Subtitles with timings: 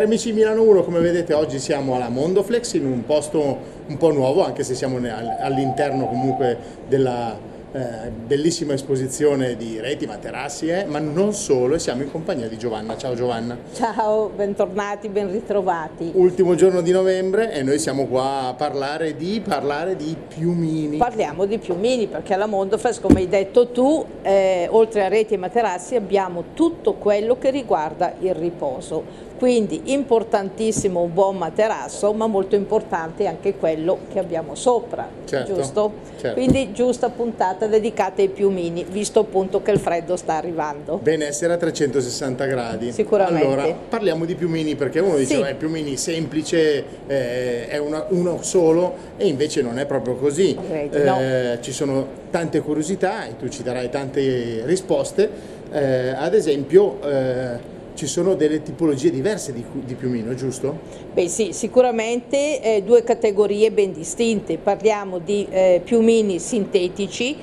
[0.00, 4.10] Cari amici Milano 1, come vedete oggi siamo alla Mondoflex in un posto un po'
[4.10, 6.56] nuovo, anche se siamo all'interno comunque
[6.88, 7.36] della
[7.72, 12.56] eh, bellissima esposizione di reti, materassi, eh, ma non solo, e siamo in compagnia di
[12.56, 12.96] Giovanna.
[12.96, 13.58] Ciao Giovanna.
[13.74, 16.12] Ciao, bentornati, ben ritrovati.
[16.14, 20.96] Ultimo giorno di novembre e noi siamo qua a parlare di, parlare di piumini.
[20.96, 25.36] Parliamo di piumini perché alla Mondofest, come hai detto tu, eh, oltre a reti e
[25.36, 32.56] materassi abbiamo tutto quello che riguarda il riposo quindi importantissimo un buon materasso, ma molto
[32.56, 35.92] importante anche quello che abbiamo sopra, certo, giusto?
[36.18, 36.34] Certo.
[36.34, 40.98] Quindi giusta puntata dedicata ai piumini, visto appunto che il freddo sta arrivando.
[40.98, 42.92] Benessere a 360 gradi.
[42.92, 43.46] Sicuramente.
[43.46, 45.54] Allora, parliamo di piumini perché uno dice, sì.
[45.54, 50.54] piumini semplice, eh, è una, uno solo e invece non è proprio così.
[50.58, 51.60] Okay, eh, no.
[51.62, 55.30] Ci sono tante curiosità e tu ci darai tante risposte,
[55.72, 60.78] eh, ad esempio eh, ci sono delle tipologie diverse di, di piumino, giusto?
[61.12, 67.36] Beh sì, sicuramente eh, due categorie ben distinte, parliamo di eh, piumini sintetici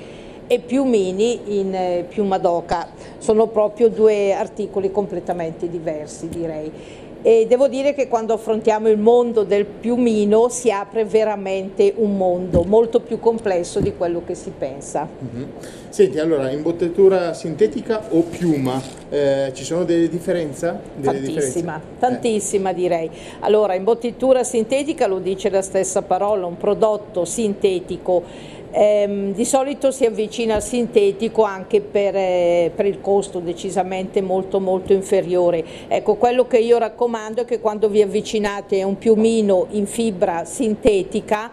[0.48, 6.72] e piumini in eh, piuma d'oca, sono proprio due articoli completamente diversi direi
[7.22, 12.62] e devo dire che quando affrontiamo il mondo del piumino si apre veramente un mondo
[12.62, 15.06] molto più complesso di quello che si pensa.
[15.06, 15.46] Mm -hmm.
[15.88, 20.78] Senti, allora, imbottitura sintetica o piuma, eh, ci sono delle differenze?
[20.94, 21.82] Delle tantissima, differenze?
[21.98, 22.74] tantissima eh.
[22.74, 23.10] direi.
[23.40, 28.22] Allora, imbottitura sintetica lo dice la stessa parola, un prodotto sintetico
[28.70, 34.60] Ehm, di solito si avvicina al sintetico anche per, eh, per, il costo decisamente molto
[34.60, 35.64] molto inferiore.
[35.88, 40.44] Ecco, quello che io raccomando è che quando vi avvicinate a un piumino in fibra
[40.44, 41.50] sintetica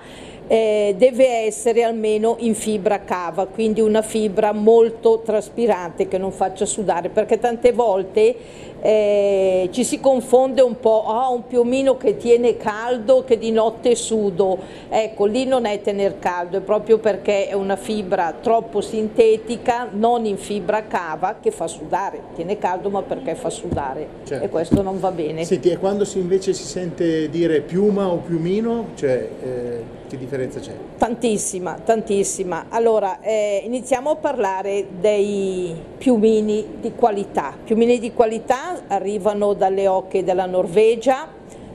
[0.48, 6.66] eh, deve essere almeno in fibra cava, quindi una fibra molto traspirante che non faccia
[6.66, 8.36] sudare, perché tante volte
[8.82, 13.96] eh, ci si confonde un po', ah, un piumino che tiene caldo che di notte
[13.96, 19.88] sudo, ecco lì non è tener caldo, è proprio perché è una fibra troppo sintetica,
[19.92, 24.46] non in fibra cava che fa sudare, tiene caldo ma perché fa sudare certo.
[24.46, 25.44] e questo non va bene.
[25.44, 30.60] Senti, e quando si invece si sente dire piuma o piumino, cioè, eh che differenza
[30.60, 30.74] c'è?
[30.98, 32.66] Tantissima, tantissima.
[32.70, 37.56] Allora, eh, iniziamo a parlare dei piumini di qualità.
[37.64, 41.28] Piumini di qualità arrivano dalle ocche della Norvegia,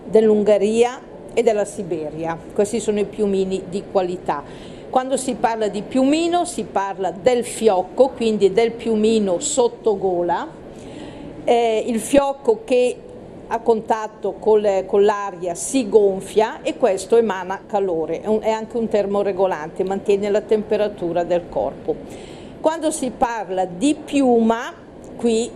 [0.04, 1.00] dell'Ungheria
[1.34, 2.38] e della Siberia.
[2.52, 4.42] Questi sono i piumini di qualità.
[4.91, 10.48] Quando si parla di piumino si parla del fiocco, quindi del piumino sottogola,
[11.44, 12.97] eh, il fiocco che
[13.52, 18.86] a contatto con, l'aria si gonfia e questo emana calore, è, un, è anche un
[18.88, 21.96] termoregolante, mantiene la temperatura del corpo.
[22.60, 24.72] Quando si parla di piuma,
[25.16, 25.50] qui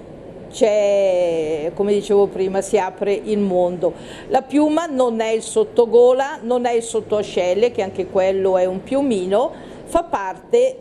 [0.51, 3.93] c'è, come dicevo prima, si apre il mondo.
[4.29, 8.83] La piuma non è il sottogola, non è il sottoascelle, che anche quello è un
[8.83, 9.53] piumino,
[9.85, 10.79] fa parte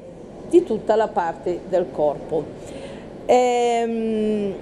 [0.50, 2.44] di tutta la parte del corpo.
[3.25, 4.53] Ehm,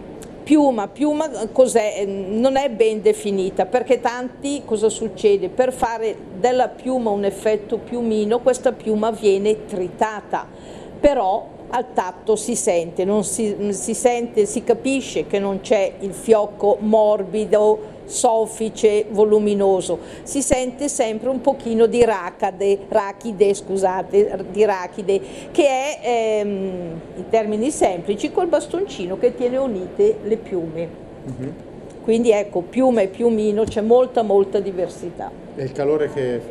[0.52, 2.04] Piuma, piuma cos'è?
[2.06, 5.48] Non è ben definita perché tanti cosa succede?
[5.48, 10.46] Per fare della piuma un effetto piumino questa piuma viene tritata,
[11.00, 16.76] però al tatto si sente, si, si, sente, si capisce che non c'è il fiocco
[16.82, 17.80] morbido,
[18.12, 26.00] soffice, voluminoso, si sente sempre un pochino di racade, rachide, scusate, di rachide, che è
[26.04, 30.88] ehm, in termini semplici col bastoncino che tiene unite le piume.
[31.30, 31.50] Mm-hmm.
[32.04, 35.32] Quindi ecco, piume e piumino, c'è molta molta diversità.
[35.56, 36.42] E il calore che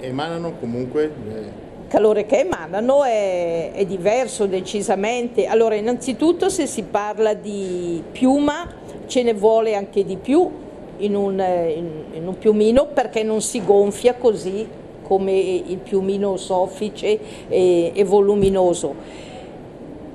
[0.00, 1.04] emanano comunque...
[1.04, 5.46] Eh calore che emanano è, è, diverso decisamente.
[5.46, 8.64] Allora, innanzitutto se si parla di piuma
[9.06, 10.48] ce ne vuole anche di più
[11.00, 14.66] in un, in, in un piumino perché non si gonfia così
[15.02, 17.18] come il piumino soffice
[17.48, 18.94] e, e voluminoso.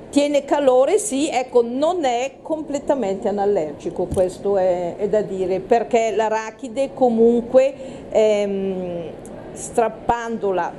[0.08, 6.94] Tiene calore, sì, ecco, non è completamente anallergico, questo è, è da dire, perché l'arachide
[6.94, 7.74] comunque
[8.08, 9.02] ehm,
[9.52, 10.72] strappandola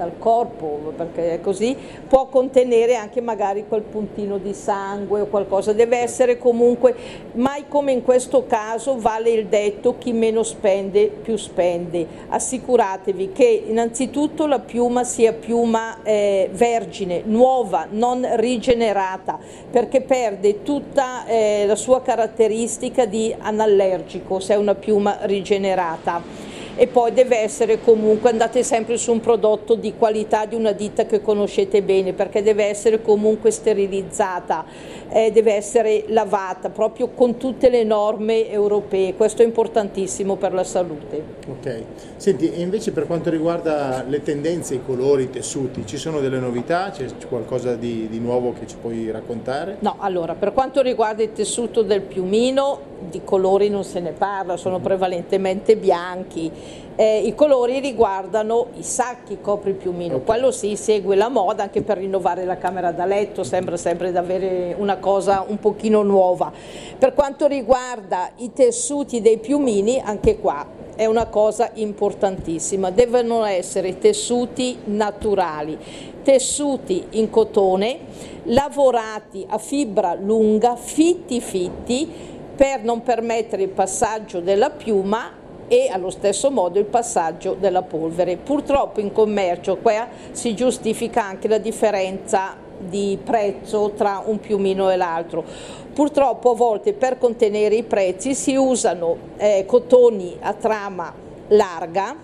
[0.00, 1.76] dal corpo, perché è così,
[2.08, 6.94] può contenere anche magari quel puntino di sangue o qualcosa, deve essere comunque,
[7.32, 13.64] mai come in questo caso vale il detto chi meno spende più spende, assicuratevi che
[13.68, 19.38] innanzitutto la piuma sia piuma eh, vergine, nuova, non rigenerata,
[19.70, 26.49] perché perde tutta eh, la sua caratteristica di anallergico se è una piuma rigenerata
[26.80, 31.04] e poi deve essere comunque, andate sempre su un prodotto di qualità di una ditta
[31.04, 34.64] che conoscete bene perché deve essere comunque sterilizzata,
[35.10, 40.64] eh, deve essere lavata proprio con tutte le norme europee, questo è importantissimo per la
[40.64, 41.22] salute.
[41.50, 41.82] Ok,
[42.16, 46.38] senti e invece per quanto riguarda le tendenze, i colori, i tessuti, ci sono delle
[46.38, 49.76] novità, c'è qualcosa di, di nuovo che ci puoi raccontare?
[49.80, 54.56] No, allora per quanto riguarda il tessuto del piumino di colori non se ne parla,
[54.56, 56.50] sono prevalentemente bianchi.
[56.96, 60.26] Eh, I colori riguardano i sacchi copri piumino, okay.
[60.26, 64.18] quello sì segue la moda anche per rinnovare la camera da letto, sembra sempre di
[64.18, 66.52] avere una cosa un pochino nuova.
[66.98, 73.96] Per quanto riguarda i tessuti dei piumini, anche qua è una cosa importantissima, devono essere
[73.96, 75.78] tessuti naturali,
[76.22, 77.98] tessuti in cotone,
[78.42, 82.06] lavorati a fibra lunga, fitti fitti,
[82.54, 85.38] per non permettere il passaggio della piuma
[85.72, 88.36] e allo stesso modo il passaggio della polvere.
[88.36, 94.96] Purtroppo in commercio qua si giustifica anche la differenza di prezzo tra un piumino e
[94.96, 95.44] l'altro.
[95.92, 101.14] Purtroppo a volte per contenere i prezzi si usano eh, cotoni a trama
[101.50, 102.16] larga,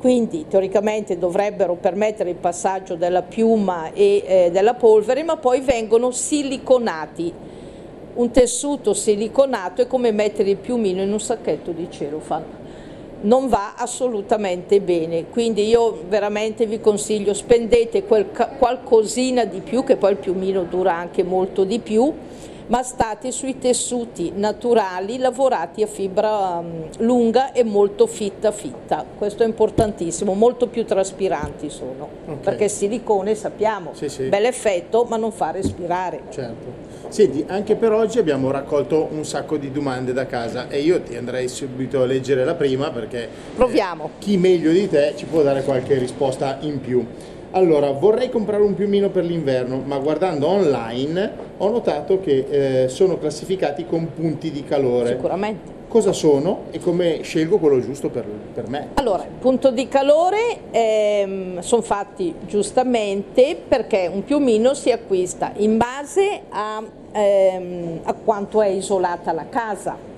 [0.00, 6.10] quindi teoricamente dovrebbero permettere il passaggio della piuma e eh, della polvere, ma poi vengono
[6.10, 7.50] siliconati
[8.14, 12.60] un tessuto siliconato è come mettere il piumino in un sacchetto di celofan
[13.22, 15.28] non va assolutamente bene.
[15.28, 18.26] Quindi io veramente vi consiglio spendete quel
[18.58, 22.12] qualcosina di più che poi il piumino dura anche molto di più
[22.72, 29.42] ma state sui tessuti naturali lavorati a fibra um, lunga e molto fitta fitta, questo
[29.42, 32.36] è importantissimo, molto più traspiranti sono, okay.
[32.38, 34.22] perché il silicone sappiamo, sì, sì.
[34.24, 36.22] bel effetto ma non fa respirare.
[36.30, 36.90] Certo.
[37.08, 41.14] Senti, anche per oggi abbiamo raccolto un sacco di domande da casa e io ti
[41.14, 44.04] andrei subito a leggere la prima perché Proviamo.
[44.04, 47.06] Eh, chi meglio di te ci può dare qualche risposta in più.
[47.54, 53.18] Allora, vorrei comprare un piumino per l'inverno, ma guardando online ho notato che eh, sono
[53.18, 55.08] classificati con punti di calore.
[55.08, 55.80] Sicuramente.
[55.86, 58.88] Cosa sono e come scelgo quello giusto per, per me?
[58.94, 65.76] Allora, il punto di calore ehm, sono fatti giustamente perché un piumino si acquista in
[65.76, 66.82] base a,
[67.12, 70.11] ehm, a quanto è isolata la casa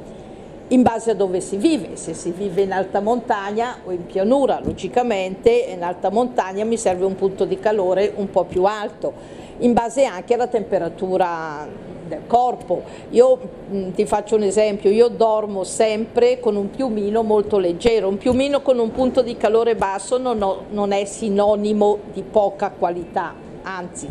[0.69, 4.61] in base a dove si vive, se si vive in alta montagna o in pianura,
[4.62, 9.12] logicamente in alta montagna mi serve un punto di calore un po' più alto,
[9.58, 11.69] in base anche alla temperatura
[12.08, 12.82] del corpo.
[13.11, 13.38] Io
[13.69, 18.62] mh, ti faccio un esempio, io dormo sempre con un piumino molto leggero, un piumino
[18.62, 24.08] con un punto di calore basso non, ho, non è sinonimo di poca qualità, anzi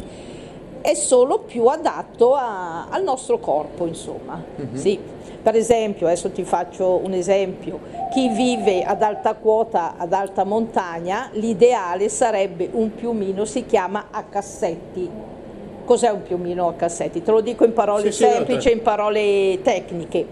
[0.81, 4.43] è solo più adatto a, al nostro corpo, insomma.
[4.59, 4.75] Mm-hmm.
[4.75, 4.99] Sì.
[5.43, 7.77] Per esempio, adesso ti faccio un esempio,
[8.13, 14.23] chi vive ad alta quota, ad alta montagna, l'ideale sarebbe un piumino, si chiama a
[14.23, 15.09] cassetti.
[15.83, 17.21] Cos'è un piumino a cassetti?
[17.21, 20.27] Te lo dico in parole sì, semplici, sì, in parole tecniche.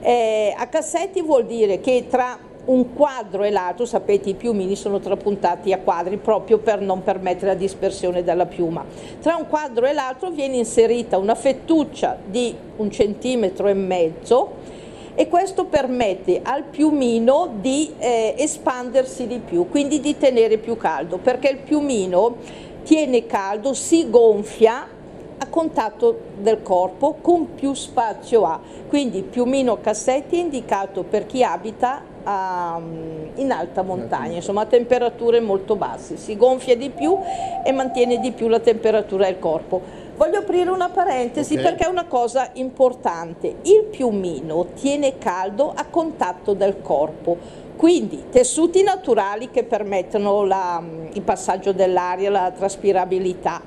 [0.00, 2.36] Eh, a cassetti vuol dire che tra
[2.68, 7.52] un quadro e l'altro, sapete i piumini sono trapuntati a quadri proprio per non permettere
[7.52, 8.84] la dispersione della piuma.
[9.20, 14.76] Tra un quadro e l'altro viene inserita una fettuccia di un centimetro e mezzo
[15.14, 21.18] e questo permette al piumino di eh, espandersi di più, quindi di tenere più caldo,
[21.18, 22.36] perché il piumino
[22.84, 24.96] tiene caldo, si gonfia
[25.38, 28.60] a contatto del corpo con più spazio ha.
[28.88, 32.80] Quindi piumino cassetti è indicato per chi abita a,
[33.34, 37.16] in alta montagna, insomma a temperature molto basse, si gonfia di più
[37.64, 40.06] e mantiene di più la temperatura del corpo.
[40.16, 41.64] Voglio aprire una parentesi okay.
[41.64, 47.36] perché è una cosa importante, il piumino tiene caldo a contatto del corpo,
[47.76, 53.62] quindi tessuti naturali che permettono la, il passaggio dell'aria, la traspirabilità,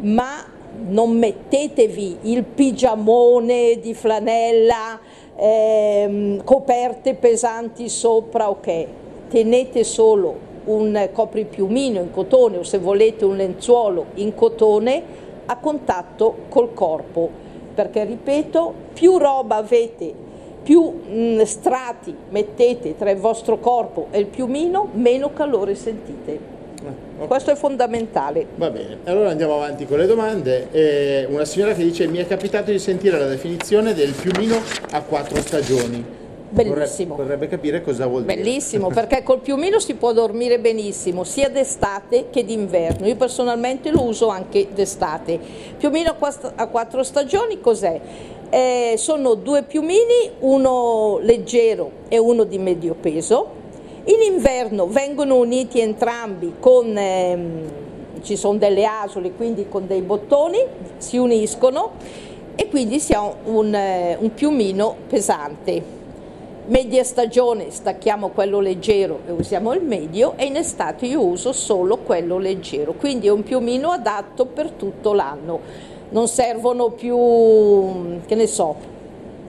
[0.00, 0.54] ma
[0.88, 4.98] non mettetevi il pigiamone di flanella,
[5.36, 8.86] ehm, coperte pesanti sopra, ok,
[9.28, 15.02] tenete solo un copripiumino in cotone o se volete un lenzuolo in cotone
[15.46, 17.30] a contatto col corpo,
[17.74, 20.12] perché ripeto, più roba avete,
[20.62, 26.55] più mh, strati mettete tra il vostro corpo e il piumino, meno calore sentite.
[27.16, 27.28] Okay.
[27.28, 28.46] Questo è fondamentale.
[28.56, 30.68] Va bene, allora andiamo avanti con le domande.
[30.70, 35.00] Eh, una signora che dice mi è capitato di sentire la definizione del piumino a
[35.00, 36.04] quattro stagioni.
[36.50, 37.16] Bellissimo.
[37.16, 38.36] Vorrebbe, capire cosa vuol dire.
[38.36, 43.06] Bellissimo, perché col piumino si può dormire benissimo, sia d'estate che d'inverno.
[43.06, 45.40] Io personalmente lo uso anche d'estate.
[45.78, 46.14] Piumino
[46.54, 47.98] a quattro stagioni cos'è?
[48.50, 53.55] Eh, sono due piumini, uno leggero e uno di medio peso
[54.08, 57.70] In inverno vengono uniti entrambi con, ehm,
[58.22, 60.58] ci sono delle asole, quindi con dei bottoni,
[60.98, 61.90] si uniscono
[62.54, 65.82] e quindi si ha un, eh, un piumino pesante.
[66.66, 71.96] Media stagione stacchiamo quello leggero e usiamo il medio e in estate io uso solo
[71.96, 75.58] quello leggero, quindi è un piumino adatto per tutto l'anno.
[76.10, 78.94] Non servono più, che ne so,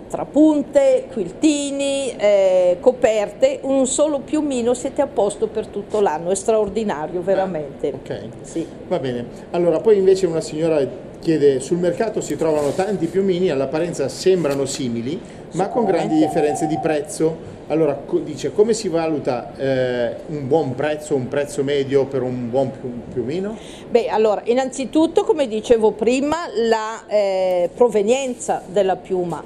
[0.07, 7.21] trapunte, quiltini, eh, coperte, un solo piumino siete a posto per tutto l'anno, è straordinario
[7.21, 7.89] veramente.
[7.89, 8.65] Ah, ok, sì.
[8.87, 9.25] va bene.
[9.51, 15.19] Allora poi invece una signora chiede sul mercato si trovano tanti piumini, all'apparenza sembrano simili,
[15.53, 17.55] ma con grandi differenze di prezzo.
[17.67, 22.71] Allora dice come si valuta eh, un buon prezzo, un prezzo medio per un buon
[23.11, 23.57] piumino?
[23.89, 29.43] Beh, allora, innanzitutto, come dicevo prima, la eh, provenienza della piuma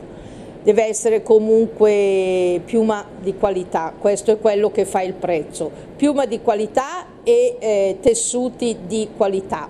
[0.63, 6.41] deve essere comunque piuma di qualità, questo è quello che fa il prezzo, piuma di
[6.41, 9.69] qualità e eh, tessuti di qualità.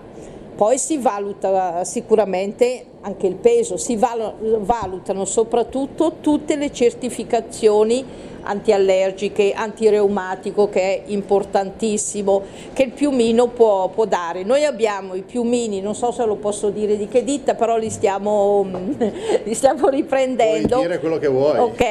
[0.56, 8.06] Poi si valuta sicuramente anche il peso, si valutano soprattutto tutte le certificazioni
[8.44, 12.42] antiallergiche, antireumatico che è importantissimo,
[12.74, 14.44] che il piumino può, può, dare.
[14.44, 17.90] Noi abbiamo i piumini, non so se lo posso dire di che ditta, però li
[17.90, 18.66] stiamo,
[19.44, 20.76] li stiamo riprendendo.
[20.76, 21.58] Puoi dire quello che vuoi.
[21.60, 21.82] Ok,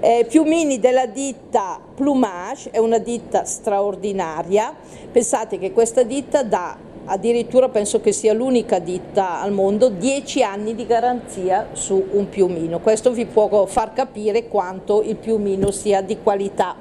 [0.00, 4.74] eh, piumini della ditta Plumage, è una ditta straordinaria,
[5.10, 10.74] pensate che questa ditta dà addirittura penso che sia l'unica ditta al mondo, 10 anni
[10.74, 12.80] di garanzia su un piumino.
[12.80, 16.76] Questo vi può far capire quanto il piumino sia di qualità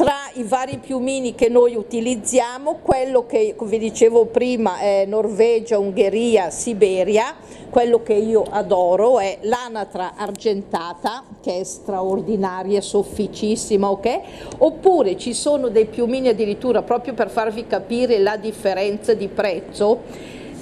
[0.00, 6.48] tra i vari piumini che noi utilizziamo, quello che vi dicevo prima è Norvegia, Ungheria,
[6.48, 7.34] Siberia,
[7.68, 14.20] quello che io adoro è l'anatra argentata, che è straordinaria, sofficissima, ok?
[14.56, 19.98] Oppure ci sono dei piumini addirittura proprio per farvi capire la differenza di prezzo,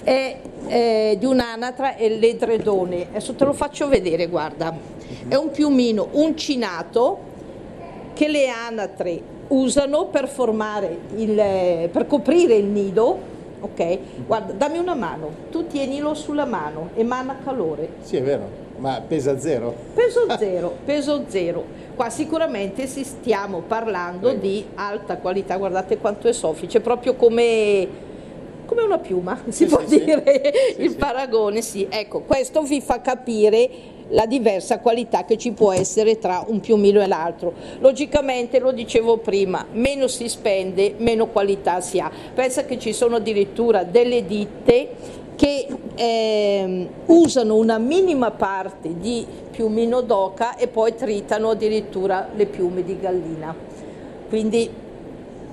[0.02, 3.06] è, è di un'anatra e l'edredone.
[3.10, 4.76] Adesso te lo faccio vedere, guarda.
[5.28, 7.36] È un piumino uncinato
[8.18, 13.98] che le anatre usano per formare il, per coprire il nido ok?
[14.26, 17.90] Guarda, dammi una mano, tu tienilo sulla mano, emana calore.
[18.00, 18.48] Sì, è vero,
[18.78, 19.72] ma pesa zero.
[19.94, 21.64] Peso zero, peso zero.
[21.94, 24.40] Qua sicuramente si stiamo parlando Prego.
[24.40, 27.86] di alta qualità, guardate quanto è soffice, proprio come,
[28.64, 30.82] come una piuma, si sì, può sì, dire sì.
[30.82, 31.86] il paragone, sì.
[31.88, 37.00] Ecco, questo vi fa capire la diversa qualità che ci può essere tra un piumino
[37.00, 37.52] e l'altro.
[37.80, 42.10] Logicamente, lo dicevo prima, meno si spende, meno qualità si ha.
[42.34, 44.88] Pensa che ci sono addirittura delle ditte
[45.36, 52.82] che eh, usano una minima parte di piumino d'oca e poi tritano addirittura le piume
[52.82, 53.54] di gallina.
[54.28, 54.68] Quindi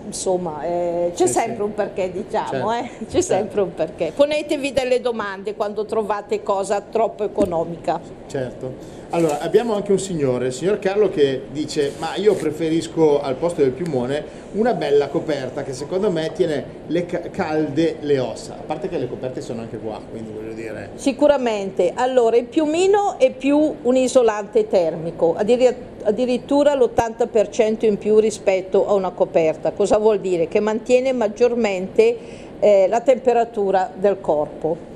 [0.05, 1.61] insomma eh, c'è sì, sempre sì.
[1.61, 2.71] un perché diciamo, certo.
[2.71, 2.89] eh?
[2.99, 3.21] c'è certo.
[3.21, 4.11] sempre un perché.
[4.15, 7.99] Ponetevi delle domande quando trovate cosa troppo economica.
[8.27, 9.03] Certo.
[9.11, 13.61] Allora, abbiamo anche un signore, il signor Carlo, che dice ma io preferisco al posto
[13.61, 18.89] del piumone una bella coperta che secondo me tiene le calde le ossa, a parte
[18.89, 20.89] che le coperte sono anche qua, quindi voglio dire...
[20.95, 28.93] Sicuramente, allora il piumino è più un isolante termico, addirittura l'80% in più rispetto a
[28.93, 30.47] una coperta, cosa vuol dire?
[30.47, 32.17] Che mantiene maggiormente
[32.59, 34.93] eh, la temperatura del corpo.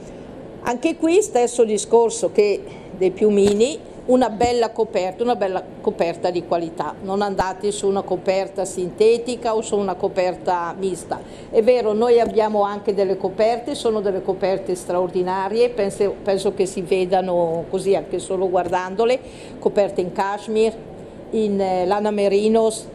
[0.62, 2.62] Anche qui stesso discorso che
[2.98, 8.66] dei piumini una bella coperta, una bella coperta di qualità, non andate su una coperta
[8.66, 11.20] sintetica o su una coperta mista.
[11.50, 16.82] È vero, noi abbiamo anche delle coperte, sono delle coperte straordinarie, penso, penso che si
[16.82, 19.20] vedano così anche solo guardandole,
[19.60, 20.88] coperte in cashmere,
[21.32, 22.88] in eh, lana merinos,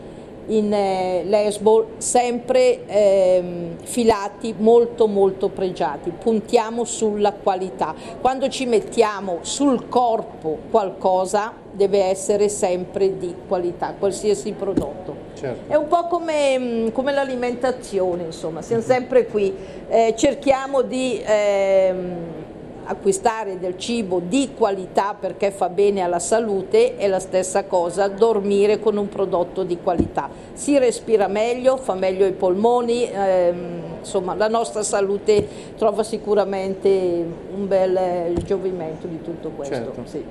[0.47, 7.95] in eh, Lesbo, sempre ehm, filati molto molto pregiati, puntiamo sulla qualità.
[8.21, 15.33] Quando ci mettiamo sul corpo qualcosa deve essere sempre di qualità, qualsiasi prodotto.
[15.35, 15.73] Certo.
[15.73, 19.55] È un po' come, mm, come l'alimentazione, insomma, siamo sempre qui,
[19.89, 21.21] eh, cerchiamo di...
[21.25, 22.43] Ehm,
[22.85, 28.79] acquistare del cibo di qualità perché fa bene alla salute è la stessa cosa dormire
[28.79, 30.29] con un prodotto di qualità.
[30.53, 37.67] Si respira meglio, fa meglio i polmoni, ehm, insomma la nostra salute trova sicuramente un
[37.67, 39.75] bel giovimento di tutto questo.
[39.75, 40.03] Certo.
[40.05, 40.25] Sì.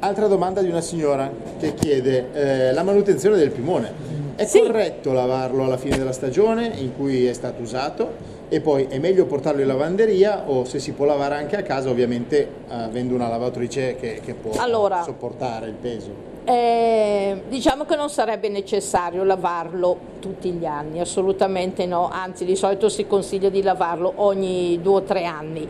[0.00, 3.92] Altra domanda di una signora che chiede eh, la manutenzione del pimone.
[4.36, 4.60] È sì.
[4.60, 8.37] corretto lavarlo alla fine della stagione in cui è stato usato?
[8.48, 11.90] E poi è meglio portarlo in lavanderia o se si può lavare anche a casa
[11.90, 16.36] ovviamente avendo una lavatrice che, che può allora, sopportare il peso.
[16.44, 22.88] Eh, diciamo che non sarebbe necessario lavarlo tutti gli anni, assolutamente no, anzi di solito
[22.88, 25.68] si consiglia di lavarlo ogni due o tre anni.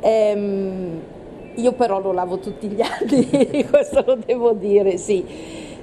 [0.00, 0.90] Eh,
[1.54, 5.22] io però lo lavo tutti gli anni, questo lo devo dire, sì.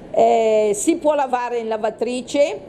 [0.10, 2.60] Eh, si può lavare in lavatrice,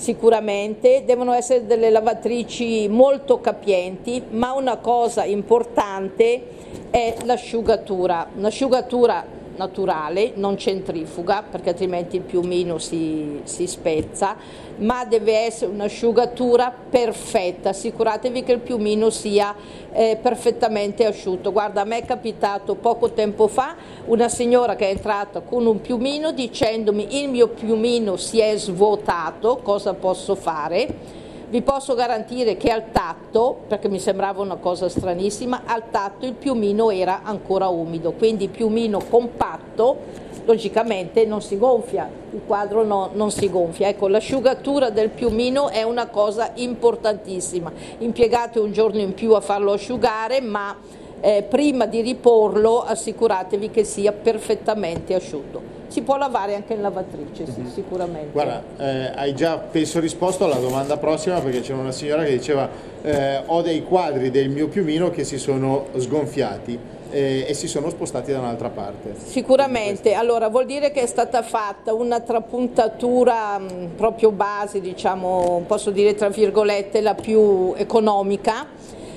[0.00, 6.42] sicuramente, devono essere delle lavatrici molto capienti, ma una cosa importante
[6.88, 8.26] è l'asciugatura.
[8.34, 9.22] Un'asciugatura
[9.56, 14.36] naturale, non centrifuga perché altrimenti il piumino si, si spezza,
[14.76, 19.54] ma deve essere un'asciugatura perfetta, assicuratevi che il piumino sia
[19.92, 21.52] eh, perfettamente asciutto.
[21.52, 23.76] Guarda, a me è capitato poco tempo fa
[24.06, 29.58] una signora che è entrata con un piumino dicendomi il mio piumino si è svuotato,
[29.62, 31.19] cosa posso fare?
[31.50, 36.34] Vi posso garantire che al tatto, perché mi sembrava una cosa stranissima, al tatto il
[36.34, 43.32] piumino era ancora umido, quindi piumino compatto logicamente non si gonfia, il quadro no, non
[43.32, 43.88] si gonfia.
[43.88, 49.72] Ecco, l'asciugatura del piumino è una cosa importantissima, impiegate un giorno in più a farlo
[49.72, 50.76] asciugare, ma
[51.20, 55.79] eh, prima di riporlo assicuratevi che sia perfettamente asciutto.
[55.90, 57.70] Si può lavare anche in lavatrice, sì, mm-hmm.
[57.72, 58.30] sicuramente.
[58.30, 62.68] Guarda, eh, hai già penso risposto alla domanda prossima perché c'era una signora che diceva
[63.02, 66.78] eh, ho dei quadri del mio piumino che si sono sgonfiati
[67.10, 69.14] eh, e si sono spostati da un'altra parte.
[69.24, 75.90] Sicuramente, allora vuol dire che è stata fatta una trapuntatura mh, proprio base, diciamo, posso
[75.90, 78.66] dire tra virgolette, la più economica,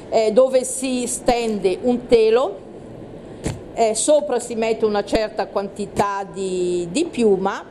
[0.10, 2.63] eh, dove si stende un telo
[3.74, 7.64] eh, sopra si mette una certa quantità di, di piuma,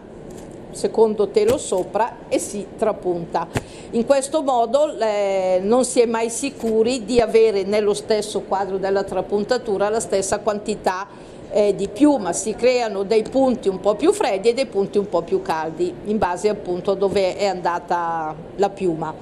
[0.71, 3.47] secondo telo sopra e si trapunta.
[3.91, 9.05] In questo modo eh, non si è mai sicuri di avere nello stesso quadro della
[9.05, 11.07] trapuntatura la stessa quantità
[11.53, 15.09] eh, di piuma, si creano dei punti un po' più freddi e dei punti un
[15.09, 19.15] po' più caldi in base appunto a dove è andata la piuma.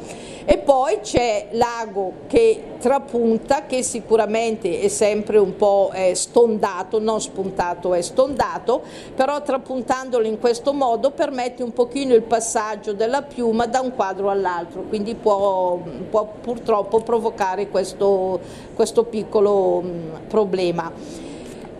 [0.44, 7.94] E poi c'è l'ago che trapunta, che sicuramente è sempre un po' stondato, non spuntato,
[7.94, 8.82] è stondato,
[9.14, 14.28] però trapuntandolo in questo modo permette un pochino il passaggio della piuma da un quadro
[14.28, 15.78] all'altro, quindi può,
[16.10, 18.40] può purtroppo provocare questo,
[18.74, 21.28] questo piccolo mh, problema.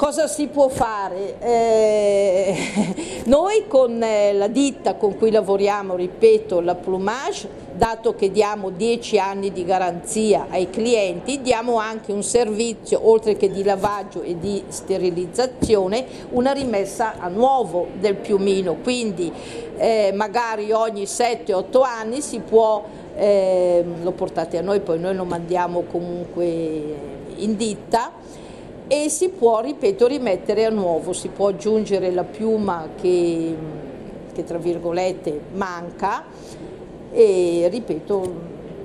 [0.00, 1.38] Cosa si può fare?
[1.40, 2.56] Eh,
[3.28, 9.18] noi con eh, la ditta con cui lavoriamo, ripeto, la Plumage, dato che diamo 10
[9.18, 14.62] anni di garanzia ai clienti, diamo anche un servizio, oltre che di lavaggio e di
[14.68, 19.30] sterilizzazione, una rimessa a nuovo del piumino, quindi
[19.76, 22.82] eh, magari ogni 7-8 anni si può,
[23.16, 26.46] eh, lo portate a noi, poi noi lo mandiamo comunque
[27.36, 28.12] in ditta,
[28.92, 33.54] e si può, ripeto, rimettere a nuovo, si può aggiungere la piuma che,
[34.32, 36.24] che tra virgolette manca
[37.12, 38.34] e ripeto,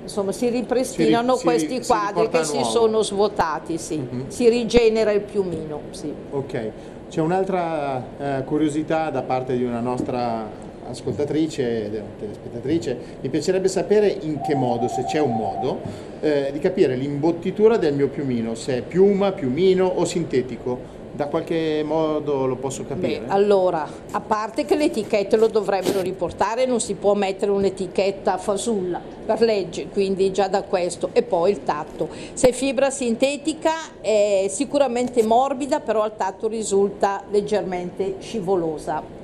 [0.02, 3.96] insomma si ripristinano si, questi si, quadri che si sono svuotati, sì.
[3.96, 4.26] uh-huh.
[4.28, 5.80] si rigenera il piumino.
[5.90, 6.14] Sì.
[6.30, 6.70] Ok,
[7.10, 10.48] c'è un'altra eh, curiosità da parte di una nostra
[10.88, 15.80] ascoltatrice, telespettatrice, mi piacerebbe sapere in che modo, se c'è un modo,
[16.20, 20.94] eh, di capire l'imbottitura del mio piumino, se è piuma, piumino o sintetico.
[21.16, 23.20] Da qualche modo lo posso capire?
[23.20, 28.36] Beh, allora, a parte che le etichette lo dovrebbero riportare, non si può mettere un'etichetta
[28.36, 32.10] fasulla per legge, quindi già da questo, e poi il tatto.
[32.34, 33.72] Se è fibra sintetica
[34.02, 39.15] è sicuramente morbida, però al tatto risulta leggermente scivolosa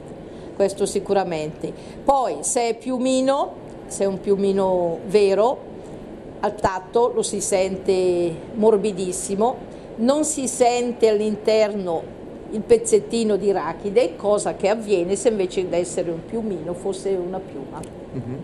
[0.54, 1.72] questo sicuramente.
[2.04, 3.52] Poi se è piumino,
[3.86, 5.70] se è un piumino vero,
[6.40, 14.54] al tatto lo si sente morbidissimo, non si sente all'interno il pezzettino di rachide, cosa
[14.54, 17.80] che avviene se invece di essere un piumino fosse una piuma.
[17.80, 18.38] Mm-hmm.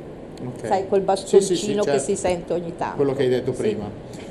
[0.55, 0.69] Okay.
[0.69, 1.91] Sai, quel bastoncino sì, sì, sì, certo.
[1.91, 2.97] che si sente ogni tanto.
[2.97, 3.91] Quello che hai detto prima.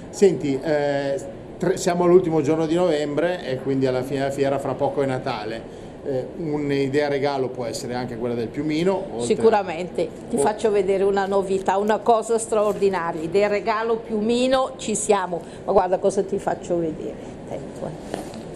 [0.10, 1.20] Senti, eh,
[1.58, 5.06] tre, siamo all'ultimo giorno di novembre e quindi alla fine della fiera fra poco è
[5.06, 9.20] Natale eh, un'idea regalo può essere anche quella del piumino.
[9.20, 10.40] Sicuramente, ti o...
[10.40, 13.22] faccio vedere una novità, una cosa straordinaria.
[13.22, 17.36] Idea regalo piumino ci siamo, ma guarda cosa ti faccio vedere.
[17.50, 17.90] Ecco.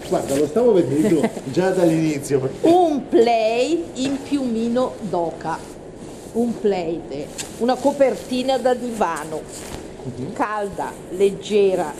[0.07, 2.49] Guarda, lo stavo vedendo già dall'inizio.
[2.61, 5.57] Un play in piumino d'oca,
[6.33, 7.01] un play,
[7.57, 9.41] una copertina da divano,
[10.03, 10.31] uh-huh.
[10.33, 11.93] calda, leggera,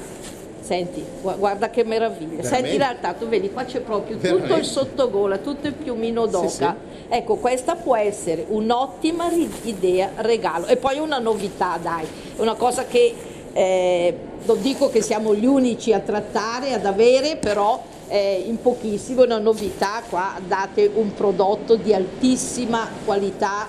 [0.62, 2.42] Senti, guarda che meraviglia.
[2.42, 2.48] Veramente?
[2.48, 4.48] Senti realtà, tu vedi qua c'è proprio Veramente?
[4.48, 6.48] tutto il sottogola, tutto il piumino d'oca.
[6.48, 7.06] Sì, sì.
[7.10, 9.30] Ecco, questa può essere un'ottima
[9.64, 10.68] idea regalo.
[10.68, 12.06] E poi una novità, dai,
[12.38, 13.14] una cosa che
[13.54, 19.24] eh, non dico che siamo gli unici a trattare, ad avere, però eh, in pochissimo,
[19.24, 23.68] una novità, qua date un prodotto di altissima qualità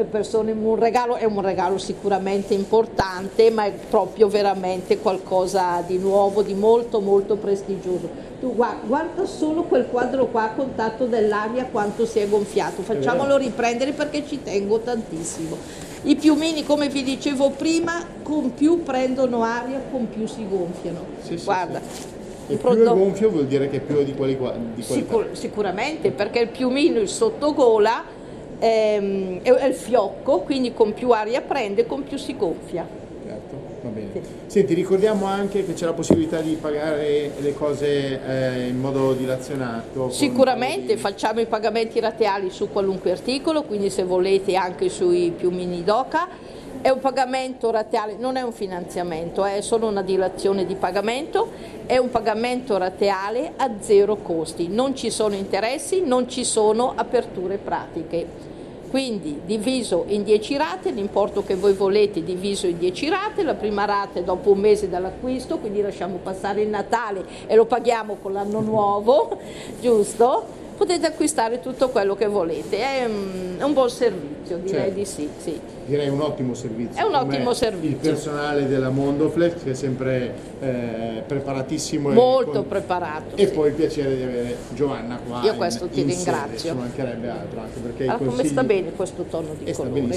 [0.00, 6.42] persone un regalo è un regalo sicuramente importante ma è proprio veramente qualcosa di nuovo
[6.42, 8.30] di molto molto prestigioso.
[8.40, 12.82] Tu guarda, guarda solo quel quadro qua a contatto dell'aria quanto si è gonfiato.
[12.82, 15.56] Facciamolo riprendere perché ci tengo tantissimo.
[16.04, 21.04] I piumini come vi dicevo prima con più prendono aria con più si gonfiano.
[21.22, 22.02] Sì, guarda sì.
[22.48, 24.82] il E più è gonfio vuol dire che più è di, quali, di qualità.
[24.82, 28.20] Sicur- sicuramente, perché il piumino, il sottogola,
[28.62, 32.86] ehm, è, è il fiocco, quindi con più aria prende, con più si gonfia.
[33.26, 34.20] Certo, va bene.
[34.46, 40.00] Senti, ricordiamo anche che c'è la possibilità di pagare le cose eh, in modo dilazionato.
[40.02, 45.32] con Sicuramente di- facciamo i pagamenti rateali su qualunque articolo, quindi se volete anche sui
[45.36, 46.50] piumini d'oca.
[46.82, 51.52] È un pagamento rateale, non è un finanziamento, è solo una dilazione di pagamento,
[51.86, 57.58] è un pagamento rateale a zero costi, non ci sono interessi, non ci sono aperture
[57.58, 58.51] pratiche.
[58.92, 63.86] Quindi diviso in 10 rate, l'importo che voi volete diviso in 10 rate, la prima
[63.86, 68.34] rata è dopo un mese dall'acquisto, quindi lasciamo passare il Natale e lo paghiamo con
[68.34, 69.38] l'anno nuovo,
[69.80, 70.61] giusto?
[70.82, 74.94] Potete acquistare tutto quello che volete, è un, è un buon servizio, direi Certo.
[74.94, 75.60] di sì, sì.
[75.86, 77.00] Direi un ottimo servizio.
[77.00, 77.88] È un ottimo servizio.
[78.10, 83.36] Il personale della Mondoflex che è sempre eh, preparatissimo e Molto con- preparato.
[83.36, 83.52] E sì.
[83.52, 85.40] poi il piacere di avere Giovanna qua.
[85.44, 86.70] Io in- questo ti in sede, ringrazio.
[86.72, 88.48] Ci mancherebbe altro, anche perché Ah, i come consigli...
[88.48, 90.12] sta bene questo tono di Eh, colore?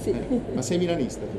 [0.00, 0.10] Sì.
[0.10, 1.38] Eh, ma sei milanista tu?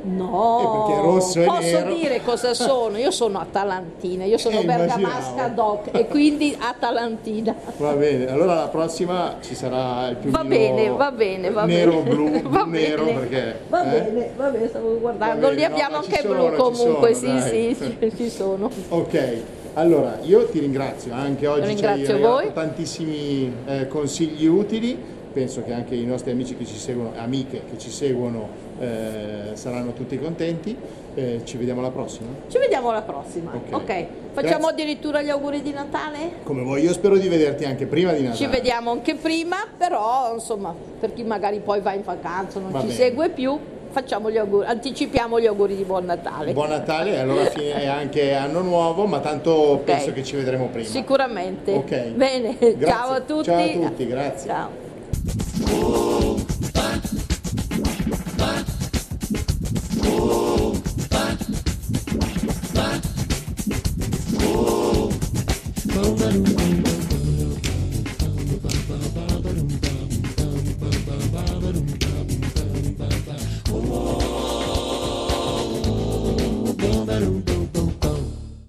[0.00, 1.92] No, Eh, perché rosso e posso nero.
[1.94, 2.96] dire cosa sono?
[2.98, 7.54] Io sono atalantina, io sono Eh, bergamasca doc e quindi atalantina.
[7.78, 12.00] Va bene, allora la prossima ci sarà il più Va bene, va bene, va nero,
[12.02, 12.10] bene.
[12.10, 13.18] blu, va nero bene.
[13.18, 13.60] perché...
[13.68, 14.00] Va eh?
[14.02, 15.40] bene, va bene, stavo guardando.
[15.40, 18.70] Va bene, Li no, abbiamo ci anche sono, blu comunque, sono, sì, sì, ci- sono.
[18.90, 19.36] Ok,
[19.74, 22.52] allora io ti ringrazio, anche oggi ci hai voi.
[22.52, 24.96] tantissimi eh, consigli utili,
[25.32, 29.92] penso che anche i nostri amici che ci seguono, amiche che ci seguono eh, saranno
[29.92, 30.76] tutti contenti,
[31.14, 32.28] Eh, ci vediamo alla prossima.
[32.48, 33.50] Ci vediamo alla prossima.
[33.52, 33.72] Ok.
[33.74, 34.70] Ok, facciamo Grazie.
[34.70, 36.30] addirittura gli auguri di Natale?
[36.44, 38.36] Come vuoi, io spero di vederti anche prima di Natale.
[38.36, 42.78] Ci vediamo anche prima, però insomma, per chi magari poi va in vacanza, non Va
[42.80, 42.98] ci bene.
[42.98, 43.58] segue più,
[43.90, 46.52] facciamo gli auguri, anticipiamo gli auguri di buon Natale.
[46.52, 50.86] Buon Natale allora fine è anche anno nuovo, ma tanto penso che ci vedremo prima.
[50.86, 51.72] Sicuramente.
[51.72, 52.10] Ok.
[52.10, 53.42] Bene, ciao a tutti.
[53.44, 54.48] Ciao a tutti, grazie.
[54.48, 56.07] Ciao.